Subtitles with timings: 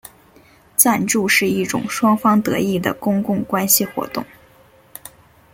[0.75, 4.25] 赞助是一种双方得益的公共关系活动。